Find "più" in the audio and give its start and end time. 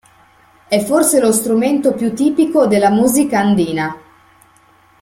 1.93-2.15